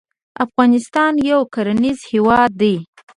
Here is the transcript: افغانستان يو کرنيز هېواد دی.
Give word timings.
افغانستان 0.45 1.11
يو 1.31 1.41
کرنيز 1.53 1.99
هېواد 2.11 2.51
دی. 2.61 2.75